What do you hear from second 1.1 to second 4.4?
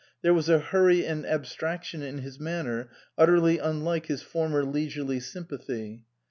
abstraction in his manner utterly unlike his